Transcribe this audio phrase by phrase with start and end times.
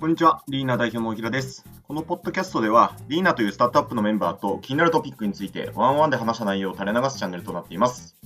[0.00, 1.64] こんにちは、リーナ代表の小平です。
[1.84, 8.16] このポッドキャストでは、リーナというスタートアップのメンバーと気になるトピックについてワンワンで話した内容を垂れ流すチャンネルとなっています。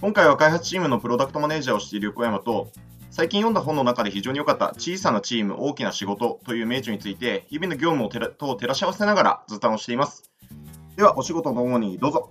[0.00, 2.72] 今回は開発チームのプロダクトマネージャーをしている横山と、
[3.10, 8.18] 最近読んだ本の中で非常に良かった小さなチーム、大きな仕事という名著について、日々の業務をと
[8.56, 10.30] 照らし合わせながら雑談をしています。
[10.96, 12.30] では、お仕事の主にどうぞ。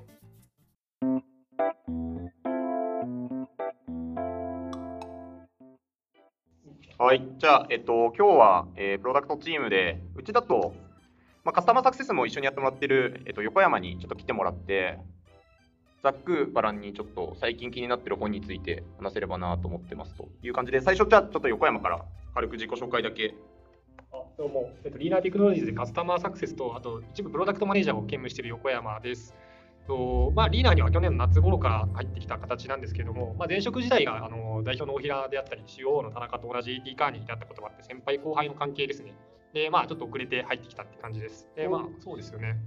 [6.98, 10.73] はい、じゃあ、えっと、今日は、えープロダクトチームで、うちだと、
[11.44, 14.98] まあ、カスタマーサクセスも一緒にやってもらってる、えっと、横山にちょっと来てもらって、
[16.03, 23.36] ざっくばらんにちょっと最近気になってる本について話せればなと思ってますという感じで、最初、じゃあ、ちょっと横山から軽く自己紹介だけ。
[24.14, 29.36] あどうも、えっと、リーナーテクノロジーズでカスタマーサクセスと、あと一部プロダクトマネージャーを兼務している横山です。
[29.88, 39.16] とまあ、リーナーには去年の夏頃から入ってきた形なんですけれども、まあ、前職時代があの代表の大平であったり、COO の田中と同じ AT カーにいたったこともあって、先輩後輩の関係ですね。
[39.53, 41.47] で、まあ、ちょっと遅れて入ってきたって感じです。
[41.55, 42.58] で、まあ、そうですよね。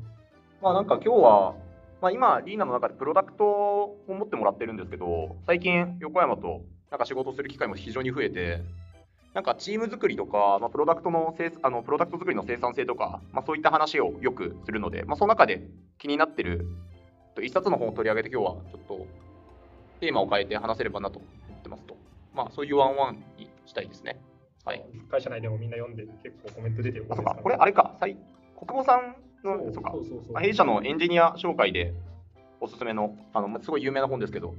[0.62, 1.55] まあ、なんか今日は、
[2.00, 8.62] まあ、今、リーナの中でプロダクトを持ってもらってるんですけど、最近、横山となんか仕事する機会も非常に増えて、
[9.34, 15.62] なんかチーム作りとか、まあ、プロダクトの生あのプロダクト作りの生産性とか、まあ、そういった話をよくするので、まあ、その中で
[15.98, 16.66] 気になってる
[17.39, 19.06] と一冊の本を取り上げて今日はちょっと
[20.00, 21.27] テーマを変えて話せればなと思
[21.58, 21.97] ってますと。
[22.34, 24.20] まあ、そういうワンワンにしたいですね。
[24.64, 24.84] はい。
[25.11, 27.36] 会社内でもみんな読んで、結構コメント出てるあ、そうか。
[27.42, 27.97] これあれか。
[28.00, 28.16] 国
[28.69, 30.41] 保さんの、そうか。
[30.41, 31.94] 弊社のエンジニア紹介で
[32.61, 34.55] おすすめの、あのすごい有名な本ですけど、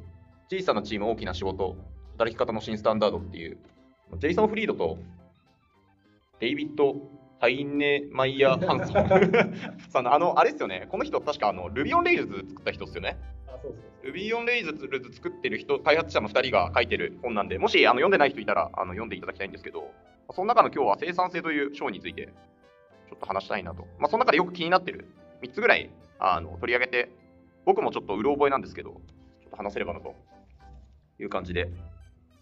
[0.51, 1.75] 小さなチーム、大きな仕事、
[2.13, 3.57] 働き方の新スタンダードっていう、
[4.17, 4.97] ジェイソン・フリードと
[6.39, 6.95] デイビッド・
[7.39, 8.91] ハイネマイヤー ハンソン
[9.91, 13.17] さんの、あの、あれですよね、この人、確かあの Ruby on Rails 作った人ですよね。
[13.47, 13.73] あそうそう
[14.03, 19.89] そう Ruby on Rails 作ってる人、開発者の2人が書いてる本なんで、もしあの読んでない人いたらあの読んでいただきたいんですけど、
[20.31, 22.25] その中の今日は生産性という章について
[23.09, 23.87] ちょっと話したいなと。
[23.99, 25.07] まあ、その中でよく気になってる
[25.41, 25.89] 3つぐらい
[26.19, 27.09] あの取り上げて、
[27.65, 28.97] 僕もちょっとうろ覚えなんですけど、ちょ
[29.47, 30.13] っと話せればなと
[31.19, 31.69] いう感じで。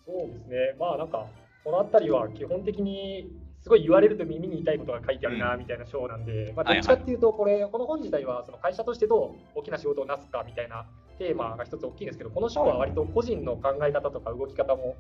[0.08, 1.28] そうですね、まあなんか、
[1.64, 3.30] このあたりは基本的に
[3.68, 10.86] すごい言われると耳に痛いことが書いてあるなうんみたいな章なんで、まあ、どっちかっていうと、これ、この本自体はその会社としてどう大きな仕事をなすかみたいな
[11.20, 14.96] テーマが一つ大きいんですけど、この章は割と個人の考え方とか動き方も。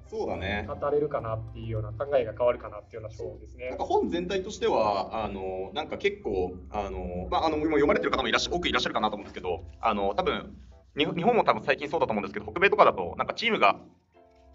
[0.67, 3.85] 語れるかなっていうような考えが変わるかなっていうような章ですねなんか。
[3.85, 10.53] 本全体としては、あのなんか結構、あのまあ、あのもう読まれてる方もいらっしゃ多くいらっしゃるかなと思うんですけど、あの多分
[10.97, 13.79] 日本も多分最近そうだと思うんですけど、北米とかだと、なんかチームが、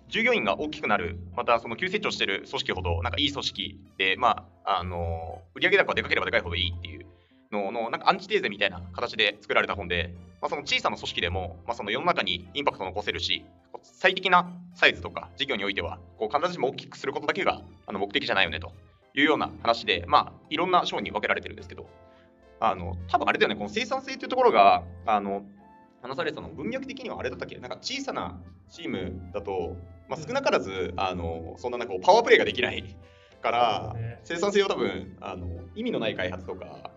[0.08, 7.06] 従業員が大きくなる、またその急成長している組織ほど、なんかいい組織で、まあ、あの売上高がでかければでかいほどいいっていう
[7.50, 13.44] のの、なんかアンチテーゼみたいな形で作られた本で、まあ、その小さな組織でも、まあ、その世の中にインパクトを残せるし、
[13.82, 18.72] 最適なサイズとか事業においては、こう必ずしも大きくすることだけがあの目的じゃないよねと
[19.14, 21.88] いうような話で、まあ、いろんな章に分けられてるんですけど、
[22.60, 25.42] あの多分あれだよね、この生産性というところが、あの
[26.02, 27.56] 話されてたの文脈的にはあれだったっけ？
[27.58, 29.76] なんか小さなチームだと、
[30.08, 32.84] まあ、少なからず、あのそんななんかパワープレイができない
[33.40, 34.20] から、ね。
[34.24, 36.90] 生産性は多分あの意味のない開発とか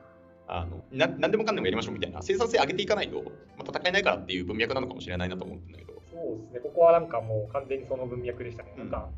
[0.47, 3.23] あのな何でもかんでもやりましょうみたいな生産性上げていかないと、
[3.57, 5.93] まあ、戦えないからっていう文脈なのかもしれないなと思うんだけど。
[6.11, 8.73] そうですね、ここはなんかもう完全にその文脈でしたね。
[8.77, 8.89] うん。
[8.91, 9.09] なんか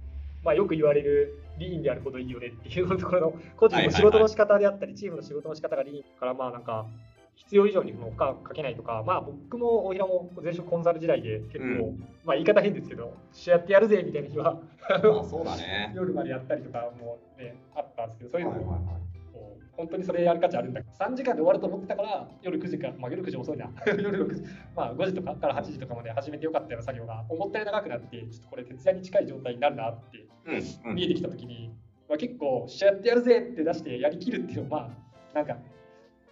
[0.44, 6.86] まあ、よく言われるリーンであるほどいいよねっていうところの個人の仕事の仕方であったり、チームの仕事の仕方がリーンから、まあなんか
[7.38, 12.00] 必要以上に負荷かけないとか、まあ僕も大平も前職コンサル時代で結構、うん。
[12.26, 14.60] まあ言い方変ですけど、一緒やってやるぜみたいな日は、
[14.90, 15.94] あのそうだね。
[15.96, 18.82] 夜までやったりとかもね、あったんですけど、そういうのも、はい
[19.32, 24.44] こう本当にそれやる価値あるんだけど、3時間で終わると思ってたから、夜9時から、まあ夜9時遅いな、 夜6時、
[24.76, 30.26] まあ5時とかから8時とかまで始めてよかったような作業が、思ったより長くなって、ちょっとこれ徹夜に近い状態になるなって
[30.86, 31.72] 見えてきたときに、
[32.10, 34.94] まあ、結構、しゃやってやるぜって出してやりきるっていうのは、ま
[35.34, 35.58] あ、なんか、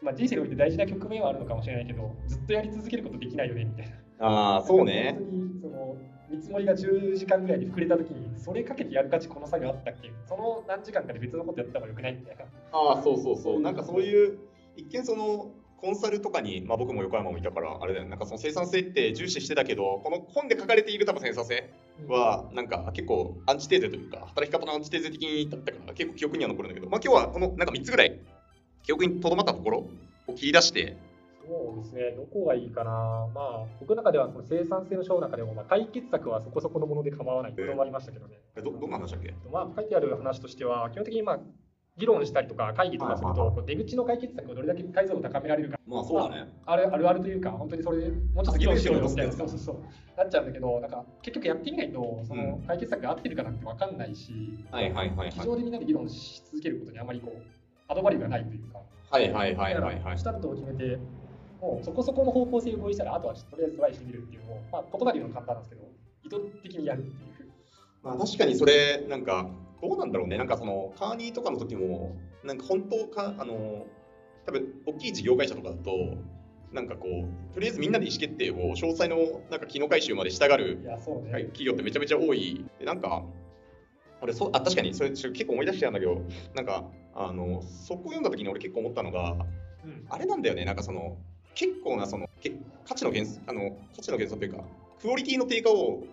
[0.05, 3.89] まあ、人生において大事な局面はあるのかもしれないけど、ずっとやり続けることできないよねみたい
[4.19, 4.27] な。
[4.27, 5.15] ああ、そうね。
[5.17, 5.97] 本当にその
[6.29, 10.11] 見積もりが10時間ぐらいに膨れたときに、それかけてやる価値この作業あったっけ？
[10.27, 12.45] その何時間かで別のことやった方がよくないみたいな。
[12.71, 13.61] ああ、そうそうそう。
[13.61, 14.37] なんかそういう、
[14.75, 21.69] 一見その、コンサルとかに、まあ、僕も横山もいたから、あれだよね、なんかその生産性って重視してたけど、この本で書かれている多分生産性
[22.07, 28.19] は、なんか結構アンチテーゼというか、働き方のアンチテーゼ的にだったから、結構記憶には残るんだけど、まあ今日はこのなんか3つぐらい、
[28.85, 29.79] 記憶にとどまったところ
[30.27, 30.95] を切り出して、
[31.47, 32.91] そうですね、どこがいいかな、
[33.33, 37.53] まあ、僕の中ではこの生産性の章の中でも、まあ、解決策はそこそこのもので構わない。
[37.53, 38.35] とどまりましたけどね。
[38.55, 39.33] どどんな話だっけ？
[39.51, 41.39] まあ、書いてある話としては、基本的に、まあ、
[41.97, 45.79] 議論したりとか会議とかすると、出口の解決策をどれだけ解像度を高められるか。
[45.87, 46.51] まあそうだね。
[46.65, 49.77] あるあるあるというか、本当にそれでもうちょっと議論しようよみたいな、そそううそうそう、
[50.17, 54.33] なっちゃうんだけど、なんか結局やってみないと、その解決策が合ってるかなんて分かんないし、
[54.71, 55.31] はいはいはいはい。
[55.31, 57.41] 机上でみんなで議論し続けることにあまりこう、
[57.87, 58.79] アドバリューがないというか、
[59.09, 60.23] はいはいはいはいはいらス。
[60.23, 60.97] タートを決めて、
[61.61, 65.91] もうそこそこの方向性を合意したら、あとはとりあえずトライしてみるっていうのを、まあ、言葉で言うのは簡単なんですけど、
[66.23, 67.51] 意図的にやるっていう。
[68.03, 69.49] まあ確かにそれ、なんか、
[69.81, 70.37] どうなんだろうね。
[70.37, 73.85] なんかその、カーニーとかの時も、なんか本当か、あの、
[74.45, 75.91] 多分大きい事業会社とかだと、
[76.71, 81.31] なんかこう、とりあえずみんなで意思決定を詳細のなんか機能回収までしたがるいや、そうね。
[81.45, 82.65] 企業ってめちゃめちゃ多い。
[82.79, 83.23] でなんか、
[84.21, 86.21] 俺そあ確かにそれ結構思い出しちゃうんだけど、
[86.55, 86.83] なんか、
[87.13, 91.17] あの、そこ読んだ時に俺結構思ったのが、うんあれなんだよね、なんかその、
[91.53, 92.53] 結構なその、け
[92.87, 94.63] 価値の減あの価値の減損というか、
[95.01, 96.03] クオリティの低下を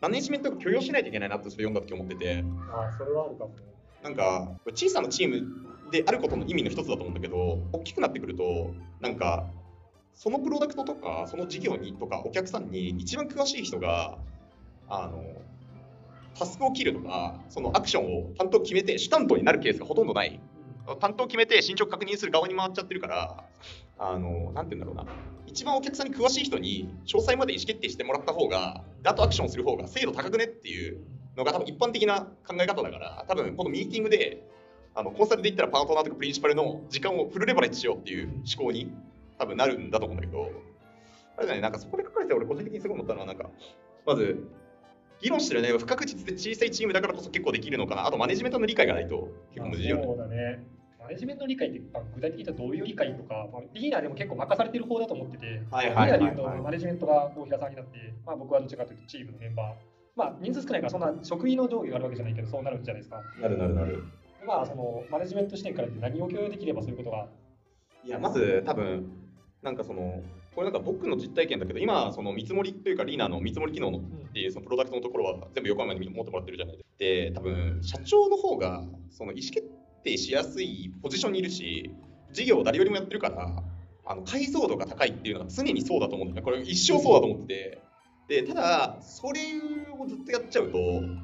[0.00, 3.54] マネジメントが許容しないといけないなってそれ読んだ時思ってて、あそれはあるかも。
[4.02, 8.70] なんか、小さなチームであることの意味の一つだと思うんだけど、大きくなってくると、
[9.00, 9.46] なんか、
[10.14, 14.18] そのプロダクトとか、その事業にとか、お客さんに一番詳しい人が、
[14.88, 15.24] あの、
[16.38, 20.40] タスクを切るとか、そのアクションを担当決めて、主担当になるケースがほとんどない。
[21.00, 23.44] 担当決めて進捗確認する側に回っちゃってるから、
[23.98, 25.06] あの、なんて言うんだろうな。
[25.46, 31.00] 一番お客さんに詳しい人に詳細まで意思決定してもらった方が、であとアクションする方が精度高くねっていう
[31.36, 34.46] のが多分一般的な考え方だから、多分このミーティングで、
[34.94, 38.92] あのコンサルで言ったらパートナーとかプリンシパルの時間をフルレバレッジしようっていう思考に
[39.38, 40.50] 多分なるんだと思うんだけど、
[41.36, 43.48] あれだね、なんかそこで書かれて俺個人的にすごい思ったのは、なんか、
[44.06, 44.42] まず、
[45.20, 48.06] 議論してるね、不確実で小さいチームだからこそ結構できるのかな。
[48.06, 50.02] あとマネジメントの理解がないと結構難しいよね。
[50.04, 50.66] そうだね。
[51.00, 59.74] マネジメントの理解って、まあ具体的に言うとどういう理解とか、まあ、リーダーでも結構任されてる方だと思ってて、はいリーダーで言うと、はいマネジメントが大平さんになって、まあ、僕はどっちかというとチームのメンバー、
[60.16, 63.22] まあ、人数少ないからそんな職員の上下があるわけじゃないけど、そうなるじゃないですか。
[63.40, 64.02] なるなるなる。
[64.40, 67.28] でまあ、そのマネジメント視点から言って何を共有できればそういうことが。
[68.04, 69.10] いや、まず多分、
[69.62, 70.22] なんかその、
[70.56, 76.94] これなんか僕の実体験だけど、今、その見積もりというか、リーナーの見積もり機能のっていうそのプロダクトのところは全部横山に持ってもらってるじゃないですか。
[76.98, 79.62] で、多分、社長の方が、その意思決
[80.02, 81.94] 定しやすいポジションにいるし、
[82.32, 83.62] 事業を誰よりもやってるから、
[84.06, 86.50] あの解像度が高いっていうのが常にそうだと思うんだよね。
[86.50, 87.82] これ一生そうだと思って
[88.28, 88.42] て。
[88.42, 89.40] で、ただ、それ
[90.00, 90.78] をずっとやっちゃうと、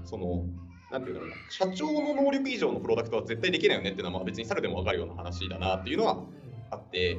[0.04, 0.44] その、
[0.90, 6.22] なんていうんだろうな、社長の能力以上のプロダクトは絶対できないよねっていうのは、まあ別に猿でも分かるような話だなっていうのは
[6.70, 7.16] あって、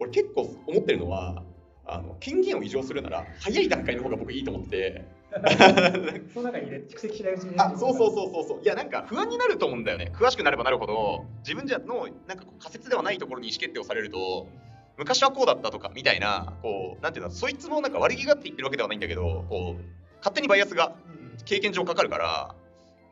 [0.00, 1.42] 俺結構思ってるのは、
[1.86, 5.04] あの権限を異常するなら、早い段階の方が僕いいと思ってて、
[6.34, 8.62] その中にね、蓄積しないうちに、あそうそうそうそうそう。
[8.62, 10.10] いやなんか不安になると思うんだよね。
[10.14, 14.48] 詳しくなればなるほど自分じゃのなんか仮説ではないところに意思決定をされると
[14.96, 19.82] 昔はこうだったとかみたいなこうなんていうのそいつもなんか悪気があって言ってるわけではないんだけどこう
[20.18, 21.44] 勝手にバイアスがうん。
[21.44, 22.54] 経験上かかるから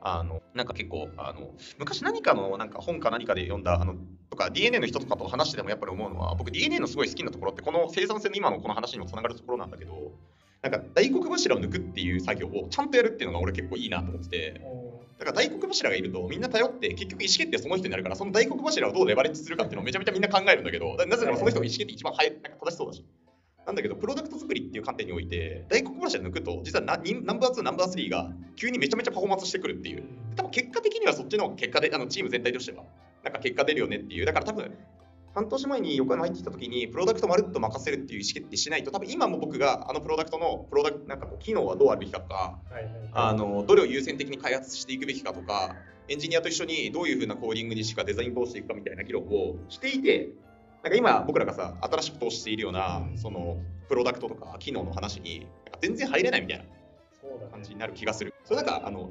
[0.00, 3.96] あのなんか結構あの昔何かのなんか本か何かで読んだあの
[4.30, 10.12] とか DNA の人とかと話しててもやっぱり思うのは僕 DNA のすごい好きなところってこの生産性の今のこの話にもつながるところなんだけど
[10.62, 14.60] なんか大黒柱を抜くっていう作業をちゃんとやるっていうのが俺結構いいなと思ってて
[15.18, 23.04] だから大黒柱がいるとみんな頼って結局意思決定その人になるからその大黒柱をどうレバレッジするかっていうのをめちゃめちゃみんな考えるんだけどなぜならその人が意思決定一番早いなんか正しそうだし。
[23.68, 30.04] なんだけどプロダクト作りっていう観点において大黒柱抜くと実はナにナンバー2ナンバー3が急にめちゃめちゃパフォーマンスしてくるっていう。
[30.36, 32.84] 多分結果的にはそっちの方が結果であのチーム全体としては
[33.22, 34.24] なんか結果出るよねっていう。
[34.24, 34.74] だから多分
[35.34, 42.92] 半年前に横山入ってきた時にプロダクトまるっと任せるっていう意思決定しないと多分今も僕があのプロダクトのプロダクトなんかこう機能はどうあるべきかとかはいはい。
[43.12, 45.76] あのどれを優先的に開発していくべきかとか
[46.08, 50.30] エンジニアと一緒にどういう風なコーディングにしかデザイン通していくかみたいな議論をしていて
[50.82, 53.18] なんか今僕らがさ新しく投資しているようなうん。
[53.18, 53.58] その
[53.88, 56.64] プロダクトとか機能の話になんか全然入れないみたいな
[57.50, 58.34] 感じになる気がする。
[58.44, 59.10] それなんかあの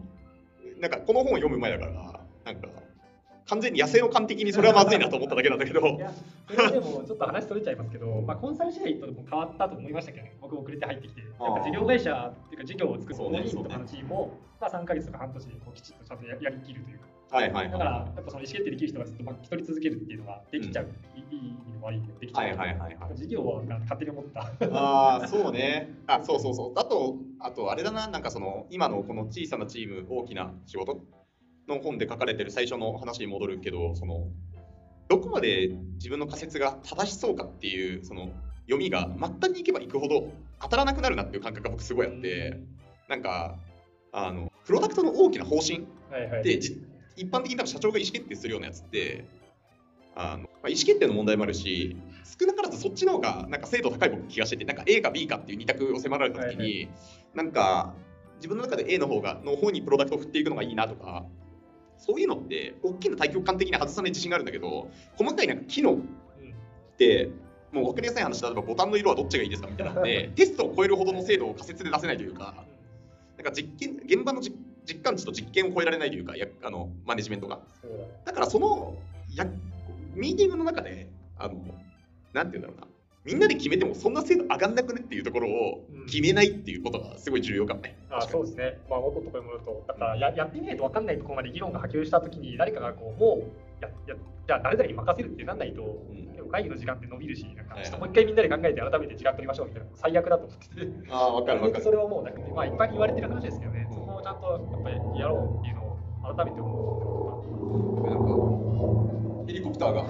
[0.79, 2.69] なんかこの本を読む前だからなんか
[3.47, 5.79] 完全に野生の観的にそれはまずいなと思っただけなんだけど。
[5.79, 6.11] いや、
[6.47, 22.47] それはでもちょっと話取れちゃいますけど、まあ、コンサル時代とも変わったと思いましたけどね、僕遅れて入ってきて、やっぱ事業会社っていうか事業を作るそうねオンリーとかのチームを、まあ、3ヶ月とか半年でこうきちっとちゃんとややりきるというか、はいはいだからはやっぱその意思決定できる人がずっとまあ一人続けるっていうのができちゃう、いいいい意味悪い意味できちゃう。
[22.47, 22.95] いはいはいはい。
[22.95, 24.41] はい事業は勝手に思った。
[24.71, 25.89] ああそうね。
[26.07, 26.79] あそうそうそう。
[26.79, 28.07] あとあとあれだな。
[28.07, 31.01] なんかその今のこの小さなチーム大きな仕事
[31.67, 34.27] の本で書かれてる最初の話に戻るけどその
[35.09, 38.29] どこまで自分の仮説が正しそうかっていうその
[38.67, 40.29] 読みが末端に行けば行くほど
[40.61, 42.57] 当たらなくなるなっていう感覚が僕すごいあって。
[43.07, 43.57] なんか
[44.11, 46.43] あのプロダクトの大きな方針はいはい。
[47.17, 49.25] 一般的に多分社長が意思決定するようなやつって
[50.15, 51.97] あの、まあ、意思決定の問題もあるし
[52.39, 56.89] 少なからずそっちの方がなんか精度高い僕気がしててなんか A か B かっていう二択を迫られた時に、はい
[57.33, 57.93] なんか
[58.37, 61.25] 自分の中で A の方がの方にプロダクトを振っていくのがいいなとか
[61.97, 65.97] そういうのって大きな対極観的に外さない自信があるんだけど細かいなんか機能っ
[66.97, 67.29] て
[67.71, 72.65] もう分かりやすい話例えばボタンの色はどっちがいいですかみたいなので テストを超えるほどの精度を仮説で出せないというか
[73.37, 74.55] なんか実験現場の実
[74.87, 77.59] 実感値と実験を超えられないというかやあのマネジメントが。
[78.25, 78.95] だからその
[79.35, 79.45] や
[80.15, 81.55] ミーティングの中であの
[82.33, 82.87] なんて言うんだろうな。
[83.25, 87.97] みんなで決めてもそんな精度上がんなくねっていうところを決めないっていうことがすごい重要かもね。
[88.09, 94.15] あそうですね、まあ、元のところに戻ると、だからややってみないと分かんないところまで議論が波及したときに、誰かがこうもうやや、
[94.47, 95.85] じゃあ誰々に任せるってなんないと、ん。
[96.31, 97.83] 結構会議の時間って伸びるし、なんかはい。
[97.83, 101.83] ちょっともう一回みんなで考えて、改めて時間取りましょうみたいな、最悪だと思ってて、ああ、わかるわかる。
[101.83, 105.95] それをもうなんか、まあ、いっぱい言われてる話ですけどね、そこをちゃんとやっぱりやろうっていうのを
[106.35, 106.67] 改めて思
[109.47, 110.01] ヘリコプターが。
[110.01, 110.05] う。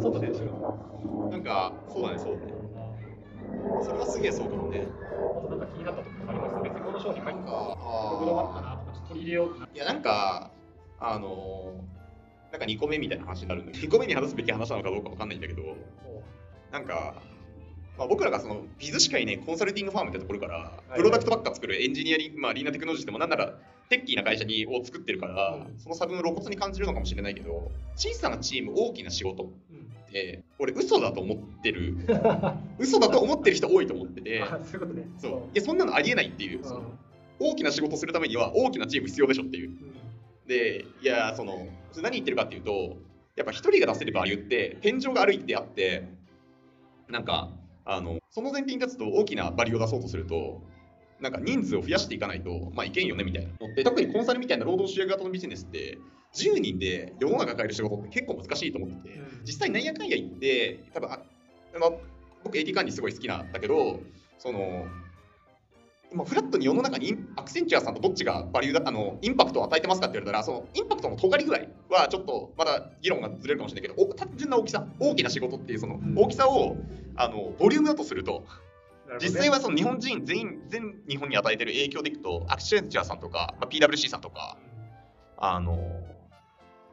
[0.00, 2.52] 外でなんか、そうだね、そうだね。
[3.82, 4.86] それはすげえそうかもね。
[5.36, 7.76] あとなんか気になったところあります別にこの商品入ってたなんか、
[8.20, 9.48] こだわったなとか、ちょっと取り入れよう。
[9.74, 10.52] いや、なんか、
[11.00, 15.74] あのー、なんか2個目みたいな話になるんだけど、2個目に話すべき話なのかどうかわかんないんだけど、も
[16.70, 17.14] なんか、
[18.00, 20.96] まあ、僕らがそのビズしかいないコンサルティングファームってところから、い。
[20.96, 23.52] プロダクトばっか作るエンジニアリング、まあ、リーナテクノロジーでもなんなら
[23.90, 25.78] テッキーな会社にを作ってるから、うん。
[25.78, 29.46] その差分を露骨に感じるのかもしれないけど、小さなチーム、大きな仕事っ
[30.10, 31.94] て、俺、嘘だと思ってる、
[32.80, 34.58] 嘘だと思ってる人多いと思ってて、 あ
[35.18, 36.98] そういやそんなのありえないっていう、その
[37.38, 39.68] 大きな仕事するためには大きなチーム必要でしょっていう。
[39.68, 39.94] うん。
[40.46, 41.66] で、いや、その、
[41.96, 42.96] 何言ってるかっていうと、
[43.36, 46.08] やっぱ一人が出せるバリューって、天井がある一定あって、
[47.10, 47.50] なんか、
[47.84, 50.62] あの、その前提に立つと大きなバリを出そうとすると、
[51.20, 53.52] なんか人数を増やしていかないと、まあいけんよねみたいな。
[53.60, 55.98] のって、特にコンサルみたいな労働集約型のビジネスって、
[56.34, 59.40] 10人で世の中変える仕事って結構難しいと思ってて、うん。
[59.44, 61.20] 実際なんやかんや言って、多分あ
[61.74, 62.00] あの
[62.44, 64.00] 僕 AT 管理すごい好きなんだけど、
[64.38, 64.86] その、
[66.12, 76.76] まあ、フラットに世の中にアクセンチュアさんとどっちがバリューだあのインパクトを与えてますかって言われたらそのインパクトの尖り具合はちょっとまだ議論がずれるかもしれないけどお単純な大きさ大きな仕事っていうその大きさを
[77.16, 78.44] あのボリュームだとすると
[79.20, 84.56] 実際はその日本人全員全日本に与えてる影響でいくとアクセンチュアさんとか、まあ、PWC さんとか
[85.40, 85.99] あの、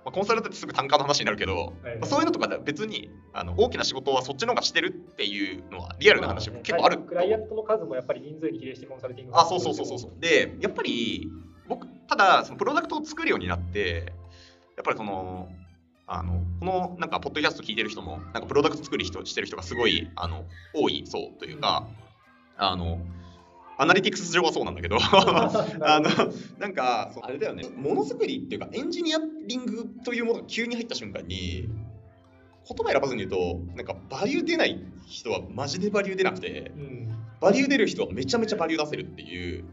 [0.08, 1.98] まあ、コンサルってすぐ単価の話になるけど、はい。
[1.98, 10.12] まあ、そういうのとかでは別にあの大きな仕事はそっちの方がしてるっていうのはリアルな話も結構あるクライアントの数もやっぱり人数に比例してコンサルティングあそうそうそうそうそう。
[10.18, 11.30] でやっぱり
[11.68, 14.14] 僕ただそのプロダクトを作るようになって
[14.78, 15.50] やっぱりその
[16.06, 21.86] あのこのなんかポッドキャスト聞いてる人もなんかプロダクト作る人してる人がすごいあの多いそうというか
[22.56, 23.02] あの
[23.78, 24.98] アナリティクス上はそうなんだけど。
[25.02, 26.10] あの
[26.60, 27.64] なんかあれだよね。
[27.76, 31.68] ものづくりっていうかエンジニアリングというものが急に入った瞬間に
[32.68, 37.08] 言葉選ばずに言うとなんかバリュー出ない人はマジでバリュー出なくてうん。
[37.40, 39.64] バリュー出る人はめちゃめちゃバリュー出せるっていう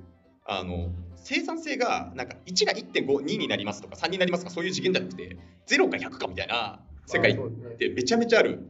[0.44, 7.37] あの生産性がなんか1が1.52になりますとか3になりますとかそういう次元じゃなくて0か100かみたいな世界っ
[7.78, 8.61] てめちゃめちゃある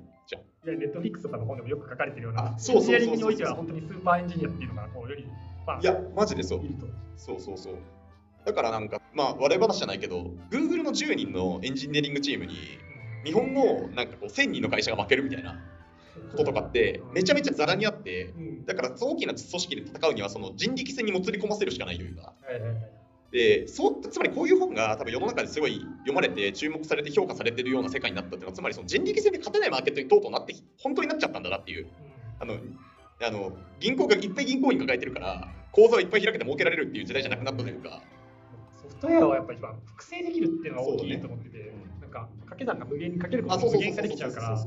[0.65, 5.27] ネットフィックスとかの本でもよく書かれてるようなあそうそうそうそうエンジニアリングにおいては本当にスーパーエンジニアっていうのがこうより
[5.67, 6.61] まあいやマジでそう。
[6.61, 6.87] いると。
[7.17, 7.75] そうそうそう。
[8.45, 12.57] だからなんかまあ笑い話じゃないけど Google の10人のエンジニアリングチームに
[13.25, 15.59] 日本のなんかこう1000人の会社が負けるみたいな
[16.33, 18.65] こととかってめちゃめちゃザラにあってうん。
[18.67, 22.33] だから大きな組織で戦うにはその人力戦にもつれ込ませるしかないというか。
[22.43, 23.04] はいはいはい
[23.35, 31.89] でそうつまりこういう本が多分世の中ですごい読まれて注目されて評価されてるような世界になったっていうのはつまりその人力戦で勝てないマーケットにとうとうなって本当になっちゃったんだなっていう。
[32.39, 32.55] あの
[33.21, 38.03] あの銀行がいっぱい銀行員抱えてるから口座をいっぱい開けて儲けられるっていう時代じゃなくなったというか。
[38.81, 41.99] ソフトウェアはやっぱり一番複製できるっていうのが大きいと思ってて、う。
[41.99, 44.65] んなんか掛け算が無限にかけることあそうそうそうが無限化できちゃうから。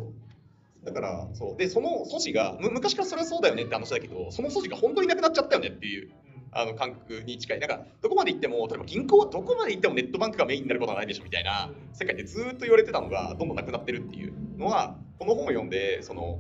[0.84, 1.58] だからそう。
[1.58, 6.12] でその素地がむ昔からそれはそうだよねって話だけどその素地が本当になくなっちゃったよねっていう
[6.58, 7.60] あの感覚に近い。
[7.60, 11.76] なんかどこまで行っても例えば銀行はどこまで行ってもネットバンクがメインになることはないでしょみたいなうん。
[11.94, 16.40] 世界でずーっと言われてたのがどんどんなくなってるっていうのはこの本を読んでその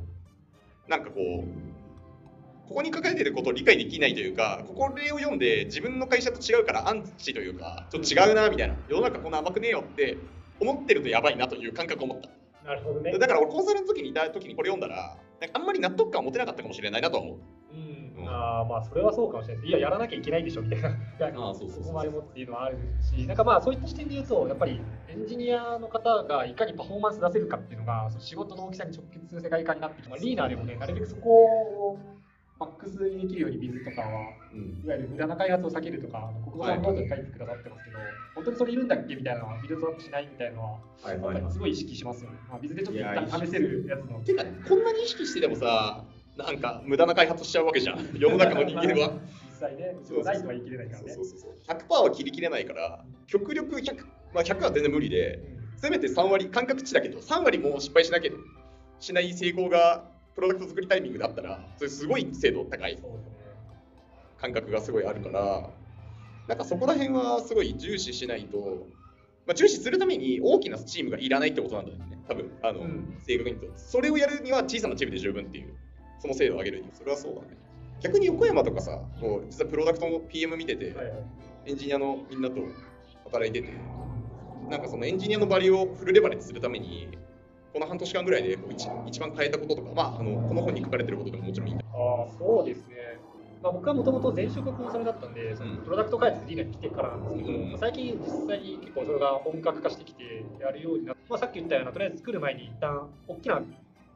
[0.87, 8.75] なんかこうここに書かれてることを理解できないというかここれを読んで自分の会社と違うからアンチというかちょっと違うなみたいな。
[8.89, 10.17] 世の中こんな甘くねえよって
[10.59, 12.29] 思ってるとやばいなという感覚を持った。
[12.65, 13.17] なるほどね。
[13.17, 17.37] だから俺コンサルの時にいた時にこれ読んだらなんかあんまり納得感を持てなかったかもしれないなとは思う
[18.27, 19.69] ああまあそれはそうかもしれないです。
[19.69, 20.89] いややらなきゃいけないでしょみたいな。
[20.89, 31.99] ああそうそうそうそこまでもっていうのはあるし、なんかまあそういった視点で言うとやっぱりエンジニアの方がいかにパフォーマンス出せるかっていうのがその仕事の大きさに直結する世界観になってきて、まあ、 Leaner でもねなるべくそこを
[32.59, 37.97] マックスにできるようにビズとかはうんいわゆる無駄な開発を避けるとか、国語さんノートに書いてくださってますけど、
[38.33, 40.69] 本当にそれいるんだっけみたいなのは、ビルドアップしないみたいなのは、
[41.03, 42.37] はいすごい意識しますよね。
[42.49, 44.19] まあ、ビズでちょっと一旦試せるやつの。
[44.21, 46.03] てかこんなに意識してでもさ
[46.37, 48.09] なんか無駄な開発しちゃうわけじゃん。
[48.17, 49.13] 世の中の人間は。
[49.45, 51.13] 実際ね、うちもないとは言い切れないからね。
[51.13, 51.51] そうそうそう。
[51.67, 55.39] 100%は切り切れないから極力100、まあ、100は全然無理で、
[55.77, 58.41] せめて3割、感覚値だけど、3割も失敗しなければ
[58.99, 62.97] しない成功がプロダクト作りタイミングだったら、それすごい精度高い。
[64.39, 65.69] 感覚がすごいあるから、
[66.47, 68.87] なんかそこら辺はすごい重視しないと、
[69.45, 72.51] まあ、重視するために大きなチームがいらないってことなんだよね、多分。
[72.61, 73.17] あの、うん。
[73.25, 73.79] 正確に言うと。
[73.79, 75.73] それをやるには小さなチームで十分っていう、
[76.19, 77.47] その精度を上げるには、それはそうだね。
[78.01, 81.13] 逆に横山とかさ、こう実はプロダクトの PM 見てて、はいはい。
[81.65, 82.55] エンジニアのみんなと
[83.25, 83.73] 働いてて、
[84.69, 87.09] なんかそのエンジニアのバリューをフルレバレッジするために、
[87.73, 93.19] この半年間ぐらいで一一番変えたこととか、まあ、あのこの本に書かれてることでももちろんいいんだああ、そうですね。
[93.61, 103.61] まあ、僕はもともと前職がコンサルだったんで、そのうんプロダクト開発でリーダーに来てからなんですけど、うんまあ最近実際に結構それが本格化してきてやるようになって、まあ、さっき言ったような、とりあえず作る前に一旦大きな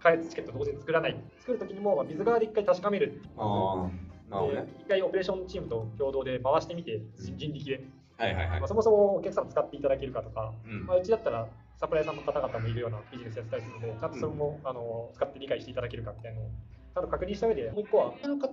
[0.01, 1.17] 開発チケット同時に作らない。
[1.39, 3.21] 作るときにも、まあ、水側で一回確かめる。
[3.37, 3.89] あ
[4.31, 7.83] あ、で一回オペレーションチームと共同で回してみて、人人力で、
[8.17, 8.67] はいはいはいまあ、。
[8.67, 16.49] そもそもお客さん使っていただけるかとか、うんまあ、うちだったらサプライヤーさんの方々もいるようなビジネスやってたりするので、ちゃんとそれも、あの使って理解していただけるかみたいなのを
[16.93, 18.51] ちゃんと確認した上で、もう一個は、他の方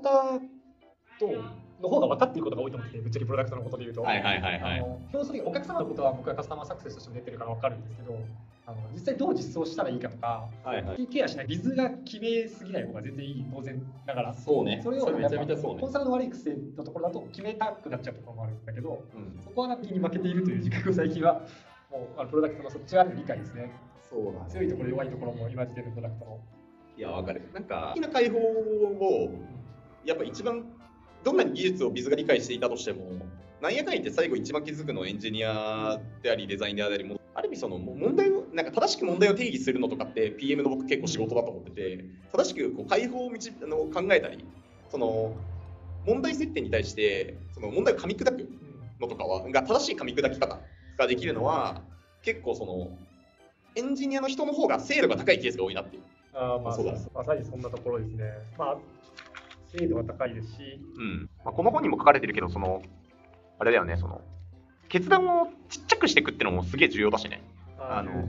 [1.19, 1.27] と
[1.83, 4.03] の方が分かっていることが多いと思ってて、ぶっちゃけプロダクトのことで言うと。
[4.03, 4.83] はいはいはいはいあ。
[4.83, 8.19] の要するにお客様のことは僕はカスタマーサクセスとしても出てるから分かるんですけど、
[8.69, 11.07] あの実際どう実装したらいいかとか、はいはい。
[11.07, 14.35] ケアしない、ビズが決めすぎない方が全然いい、当然ながら。
[14.35, 14.81] そうね。
[14.85, 15.93] それをめちゃめちゃそうねコン。
[15.93, 21.41] サルの悪い癖のところだと決めたくなっちゃうところもあるんだけど、うん、そこはなんかに負けているという自覚を最近は、
[21.91, 23.73] もうあのプロダクトのそっち側の理解ですね。
[24.03, 26.41] そうだ強いところ、弱いところも今時点のプロダクトの。
[26.99, 27.49] いや、わかる。
[27.55, 29.31] なんか、好きな解放を、
[30.05, 30.67] やっぱ一番、
[31.25, 33.13] どんなに技術をビズが理解していたとしても、
[33.61, 44.45] なんやかんやって最後一番気づくのはエンジニアであり、デザインであり、もある意味その問題を、なんか正しく問題を定義するのとかって PM の僕結構仕事だと思ってて、正しくこう解放を導あの考えたり、
[44.91, 45.35] その
[46.07, 48.49] 問題設定に対して、その問題を噛み砕く
[49.01, 50.61] のとかは、が正しい噛み砕き方
[50.97, 51.83] ができるのは、
[52.23, 52.91] 結構その、
[53.75, 56.03] エンジニアの人の方が精度が高いケースが多いなっていう。
[56.35, 58.25] あーまあ、そうだまさにそんなところですね。
[58.57, 58.79] まあ、
[59.77, 62.83] 精度が高いですし、うんまあ、この本にも書かれてるけど、その、
[63.59, 64.21] あれだよね、その、
[64.89, 67.43] 決断をちっちゃくしていくっていうのもすげえ重要だしね。
[67.79, 68.29] あの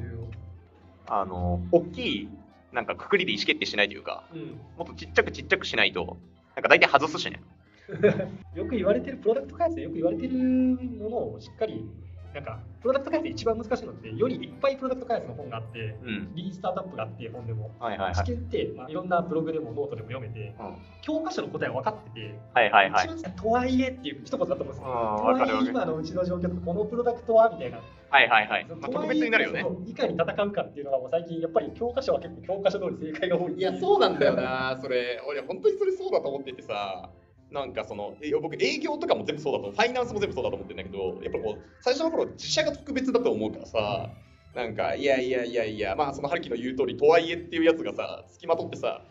[1.08, 2.30] あの、大きい、
[2.72, 6.18] なんかくくりで意思決定しないというか、うんもっとちっちゃくちっちゃくしないと、
[6.56, 7.42] なんか大体外すしね。
[8.54, 11.90] よく言われてる、プロダクト開発でよく言われてるものをしっかり、
[12.34, 16.36] なんか、プロダクト開発で一番難しいのって、よりいっぱいプロダクト開発の本があって、うん。
[16.36, 17.72] リーンスタートアップがあって、本でも。
[17.80, 18.26] はいはいはい。
[18.26, 23.08] 知見って、まあ、いろんなブログでもノートでも読めて、うん教科書の答えは分かってて、はいはいはい。
[23.08, 24.84] 一番とはいえっていう一言だと思うんですよ。
[24.86, 27.80] あーとはいえ今のうちの状況とこのプロダクトはみたいな。
[28.10, 28.68] はいはいはい。
[28.68, 29.66] 特別になるよね。
[29.88, 33.54] いかに戦うかっていうのがもう最近やっぱり教科書は結構教科書通り正解が多い。
[33.54, 35.22] いや、そうなんだよな、それ。
[35.28, 37.10] 俺、本当にそれそうだと思っててさ、
[37.52, 44.10] なんかその、え僕、営業とかも全部そうだと、ファイナンスも全部そうだと思ってるんだけど、やっぱこう、最初の頃、自社が特別だと思うからさ、
[44.56, 49.02] なんか、いやいやいやいや、まあ、その春樹の言う通り、とはいえっていうやつがさ、付きまとってさ、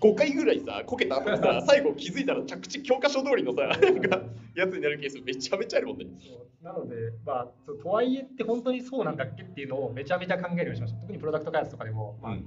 [0.00, 4.22] 5回ぐらいさ、こけた後にさ、 最後気づいたら着地教科書通りのさ、なんか、
[4.54, 6.06] やつになるケースめちゃめちゃあるもんね。
[6.18, 7.48] そうなので、まあ、
[7.82, 11.00] とはいえって本当にそうなんだっけっていうのをめちゃめちゃ考えるようにしました。
[11.00, 12.42] 特にプロダクト開発とかでも、まああの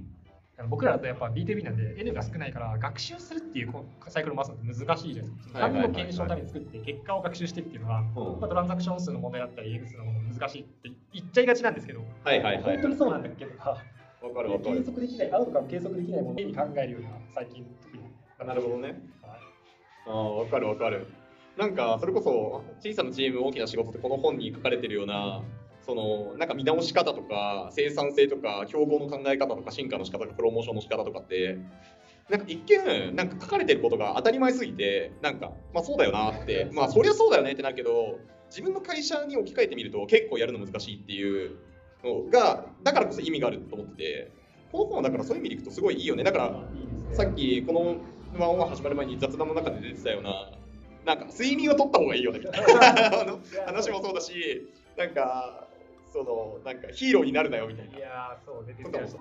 [0.68, 3.72] 僕らだとやっぱ B2B なんで N が少ないから学習するっていう
[4.08, 5.58] サイクルを回すのって難しいじゃないですか。
[5.58, 12.62] はいはいはいはい単の検証のために作って結果を学習してっていうのが、うんまあ、トランザクション数の問題だったり数のもの難しいって言っちゃいがちなんですけど、はいはいはい。
[12.62, 13.70] 本当にそうなんだっけとか、
[14.22, 14.84] わかるわか計る。
[14.84, 18.04] 測できない、アウトカム計測できないものに考えるような最近特に。
[18.46, 18.88] なるほどね。
[19.22, 19.44] はい
[20.06, 21.06] ああ、わかるわかる。
[21.56, 25.42] なんか、それこそ、小さなチーム、大きな仕事って、この本に書かれてるような、
[25.84, 31.58] その、なんか見直し方とか、生産性とか、競合の考え方とか、進化の仕方とか、プロモーションの仕方とかって、
[32.30, 38.18] なんか一見、なんか書かれてることが当たり前すぎて、なんか、まあそうだよなって、 まあそりゃそうだよねって なるけど、
[38.48, 41.56] 自分の会社に置き換えてみると結構やるの難しいっていう
[42.02, 44.30] のが、だからこそ意味があると思ってて、
[44.72, 46.24] この本はだからそういう意味でいくとすごいいいよね。
[46.24, 46.68] だから、
[47.12, 47.96] さっきこの
[48.38, 50.50] ワンオン始まる前に雑談の中で出てたような、
[51.04, 54.66] なんか睡眠を取った方がいいよねみたいな 話もそうだし、
[54.96, 55.63] なんか、
[56.14, 57.98] その、なんかヒーローになるなよみたいな。
[57.98, 58.76] いやーそうね、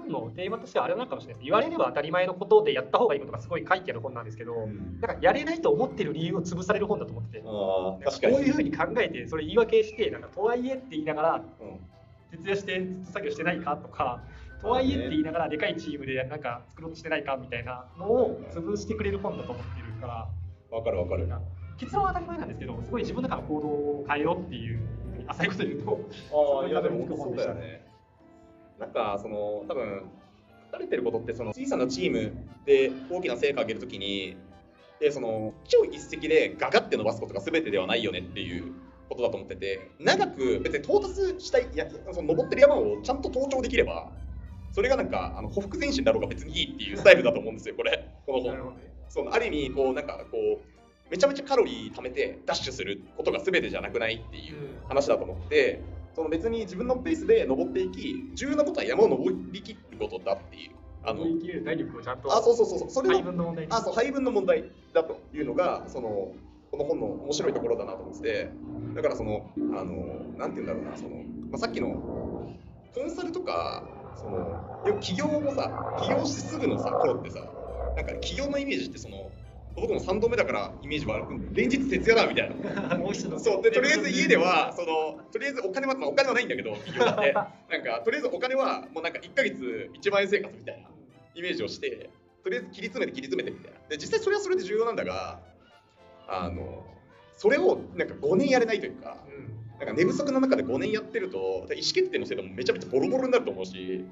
[0.07, 1.45] ものテーマとしてはあれなのかもしれないです。
[1.45, 8.33] 言われれば当たり前のことでやった方がいいことがすごい書いてある本なんですけど、うんなんかやれないと思ってる理由を潰される本だと思ってて、ああ、確かに。
[8.33, 11.79] こういうふうに考えて、それ言い訳して、なんかとはいえって言いながら、うん
[12.31, 14.23] 徹夜して作業してないかとか、
[14.61, 20.29] とはいえって言いながら、でかいチームでなんか作ろうとしてないかみたいなのを潰してくれる本だと思ってるから、
[20.71, 21.27] わかるわかる。
[21.77, 24.79] 結論は当たり前なんですけど、すごい自分の中の行動を変えろっていう、
[25.27, 25.99] 浅いこと言うと、
[26.61, 27.85] ああ、いやでも本当そうだよね。
[28.79, 30.03] なんか、その、多分
[30.67, 32.33] 書かれてることって、その小さなチーム
[32.65, 34.35] で大きな成果を上げるときに、
[34.99, 38.73] で、その、超一石でガガって伸ばすことが全てではないよねっていう
[39.09, 44.11] ことだと思ってて、長く別に到達したい、いやその登ってる山をちゃんと登頂できれば、
[44.71, 48.73] それがなんかあの匍匐前進だろうが別にいいっていうスタイルだと思うんですよ、これ、この本。
[49.07, 50.72] そうある意味こうなんかこう
[51.09, 54.55] めちゃめちゃカロリー貯めてダッシュすることが全てじゃなくないっていう
[54.87, 55.81] 話だと思って
[56.15, 60.71] その別に自分のペースで登っていき重要なことは山を登りきることだっていう。
[61.05, 62.89] あの体力をちゃんとあそうそうそうそう。
[62.89, 66.31] それの配分の問題にあそう配分の問題だというのがその
[66.71, 68.49] この本の面白いところだなと思ってて
[68.95, 69.93] だからそのあの
[70.37, 71.23] なんて言うんだろうなその、ま
[71.55, 71.89] あ、さっきの
[72.95, 73.83] コンサルとか
[74.15, 77.41] そのよく起業もさ起業してすぐのさ頃ってさ
[77.95, 79.29] なんか起業のイメージってその
[79.75, 82.51] 僕も3度目だからイメージは連日徹夜だみたい
[82.89, 82.97] な。
[82.97, 83.39] もう一度。
[83.39, 83.61] そう。
[83.61, 90.89] でとりあえず家ではそのとりあえずお金は、まあ、お金はないんだけど 企業ってなんかとりあえずお金はもうなんか1ヶ月1万円生活みたいな
[91.33, 92.09] イメージをして
[92.43, 93.79] とりあえず切り詰めて切り詰めてみたいな。
[93.89, 95.39] で実際それはそれで重要なんだが
[96.27, 96.85] あの
[97.35, 99.53] それをなんか5年やれないというかうん。
[99.79, 104.05] なんか寝不足の中で5年やってると意思決定のせいでもめちゃめちゃボロボロになると思うし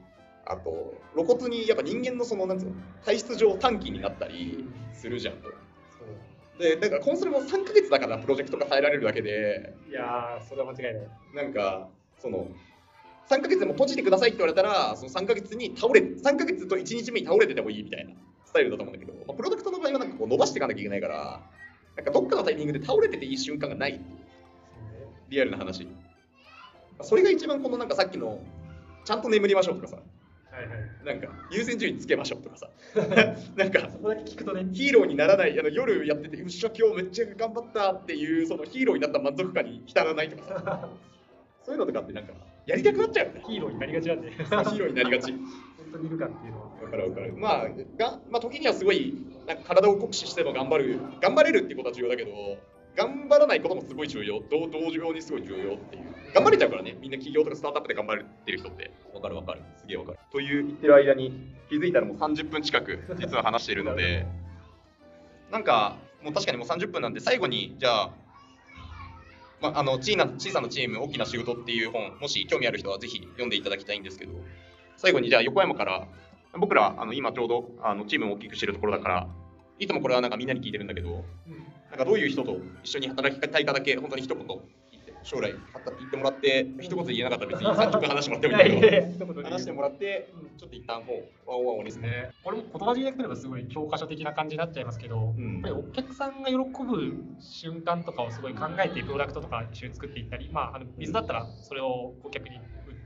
[0.46, 2.72] あと露骨にやっぱ人間のそのなんつうの
[3.06, 5.50] 体質上短期になったりするじゃんと。
[6.60, 9.74] でだからコンソルも3ヶ月だからプロジェクトが耐えられるだけで。
[9.90, 11.08] いやーそれは間違いない。
[11.36, 11.88] なんか
[12.20, 12.48] その
[13.30, 18.14] 3ヶ月でも閉じてくださいって言われたらその3ヶ月に倒れ3ヶ月と1日目に倒れててもいいみたいな
[18.46, 21.42] スタイルだと思うんだけど、まあ、プロダクトの場合はなんかこう伸ばしていかなきゃいけないから
[21.96, 24.02] なんかどっかのタイミングで倒れてていい瞬間がない
[25.30, 25.88] リアルな話。
[27.02, 28.40] それが一番このなんかさっきの
[29.06, 29.98] ちゃんと眠りましょうとかさ
[31.04, 32.70] なんか優先順位つけましょうとかさ。
[33.56, 34.68] なんかそこだけ聞くとね。
[34.72, 40.90] ヒーローにならないあの夜やっててうっしゃ今日めっちゃ頑張ったっていうそのヒーローになった満足感に浸らないとかさ。
[41.64, 42.34] そういうのとかってなんか
[42.66, 43.44] やりたくなっちゃうよね。
[43.48, 45.32] ヒーローになりがちなんでヒーローになりがち。
[45.32, 45.42] 本
[45.92, 46.66] 当にいるかっていうのは。
[46.82, 47.34] わかるわかる。
[47.34, 49.14] まあが、まあ、時にはすごい
[49.48, 52.32] なんか体を酷使しても頑張る頑張れるっていうことは重要だけど
[52.96, 54.42] 頑張らないこともすごい重要。
[54.50, 56.04] 同同様にすごい重要っていう。
[56.34, 56.98] 頑張れちゃうからね。
[57.00, 58.92] みんな企業とかスタートアップで頑張ってる人って。
[59.14, 59.62] わかるわかる。
[59.78, 60.20] すげえわかる。
[60.32, 64.26] という言ってる間に気づいたらもう30分近く実は話しているので。
[65.52, 68.12] なんかもう確かにもう30分なんで最後にじゃあ
[69.62, 74.34] まあ、あの小な小さなチーム大きな仕事っていう本もし興味ある人はぜひ読んでいただきたいんですけど。
[75.02, 76.08] 最後にじゃあ横山から
[76.60, 79.28] 僕らあの今ちょうどあのチームを大きくしてるところだから
[79.82, 81.26] いつもこれはなんかみんなに聞いてるんだけど
[81.90, 84.60] なんかどういう人と一緒に働きたいかだけ本当に一言言っ
[85.04, 91.14] て将来言ってもらって一言言えなかったら別に30分話してもらってもいいけど話してもらってちょっと一旦も
[91.48, 95.54] うワンワンをですねね、これも言葉尻でくればすごい教科書的な感じになっちゃいますけど、うん。
[95.54, 102.60] やっぱりお客さんが喜ぶ瞬間とかをすごい考えてプロダクトとか一緒に作っていったり、まあ、あの水だったらそれを顧客に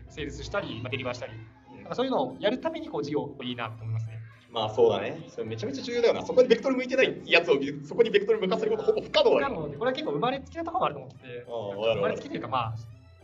[0.10, 1.34] セールスしたり、まあ、デリバーしたり、
[1.78, 4.15] なんかそういうのをやるためにこう事業いいなと思いますね。
[4.56, 5.22] まあそうだね。
[5.28, 6.26] それめちゃめちゃ重要だよな。
[6.26, 9.76] そこにベクトル向いてないやつをそこにベクトル向かせることほぼ不可能だよ。
[9.78, 11.96] これは結構生まれつきなところもあると思って。
[11.96, 12.76] 生まれつきというか、まあ、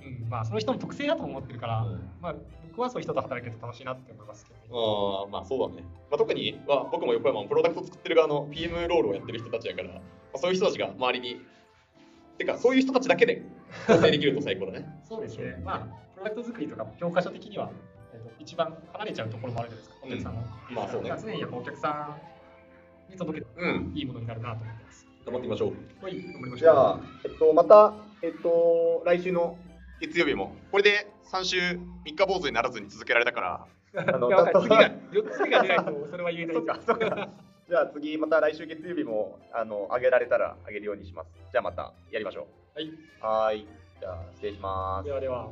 [0.03, 2.09] うんまあ、その人の特性だと思ってるから、うん。
[2.19, 2.35] まあ、
[2.67, 4.65] 僕はそういう人と働けると楽しいなって思いますけどね。
[4.71, 10.01] ああまあそうだね、まあ、特に、まあ、僕も横山もプロダクト作ってる側の PM ロールをやってる人たちだから、ま
[10.35, 11.41] あ、そういう人たちが周りに
[12.37, 13.43] てかそういう人たちだけで
[13.87, 14.87] 構成できると最高だね。
[15.07, 15.61] そうですね。
[15.63, 15.79] まあ、
[16.15, 17.69] プロダクト作りとか教科書的には、
[18.13, 20.43] えっと一番離れちゃうところもあるじゃないですか、お客さんは。
[20.69, 22.17] まあそうね常にやっぱお客さ
[23.09, 25.07] んに届けてうんいいものになるなと思ってます。
[25.25, 26.57] 頑張ってみましょうはい、頑張りましょう。
[26.57, 27.93] じゃあ、えっと、また、
[28.23, 29.57] えっと、来週の
[29.99, 31.79] 月曜日も、これで3週3
[32.15, 36.55] 日坊主にならずに続けられたから、あの次たが、4つ目が出ないと、それは言えない。
[37.69, 41.29] じゃあ次、また来週月曜日も、あの、上げられたら上げるようにします。
[41.51, 42.97] じゃあまたやりましょはい、う。
[43.21, 43.67] はーい。
[43.99, 45.11] じゃあ、失礼しますで。
[45.11, 45.49] はでは。